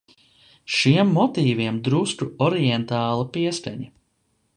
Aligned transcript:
Šiem 0.75 1.11
motīviem 1.17 1.77
drusku 1.87 2.29
orientāla 2.47 3.29
pieskaņa. 3.37 3.93